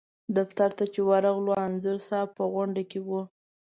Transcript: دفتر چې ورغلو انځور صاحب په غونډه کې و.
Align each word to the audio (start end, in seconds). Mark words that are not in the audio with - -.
دفتر 0.37 0.69
چې 0.93 0.99
ورغلو 1.09 1.51
انځور 1.65 1.99
صاحب 2.07 2.29
په 2.37 2.43
غونډه 2.53 2.83
کې 2.89 2.99
و. 3.07 3.09